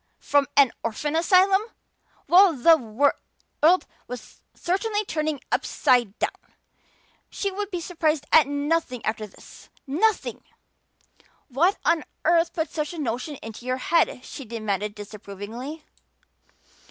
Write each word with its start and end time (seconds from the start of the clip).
From 0.17 0.47
an 0.57 0.71
orphan 0.83 1.15
asylum! 1.15 1.61
Well, 2.27 2.53
the 2.55 2.75
world 2.75 3.85
was 4.07 4.41
certainly 4.55 5.05
turning 5.05 5.41
upside 5.51 6.17
down! 6.17 6.55
She 7.29 7.51
would 7.51 7.69
be 7.69 7.79
surprised 7.81 8.25
at 8.31 8.47
nothing 8.47 9.05
after 9.05 9.27
this! 9.27 9.69
Nothing! 9.85 10.43
"What 11.49 11.77
on 11.85 12.03
earth 12.25 12.51
put 12.51 12.71
such 12.71 12.93
a 12.93 12.97
notion 12.97 13.35
into 13.43 13.67
your 13.67 13.77
head?" 13.77 14.25
she 14.25 14.43
demanded 14.43 14.95
disapprovingly. 14.95 15.85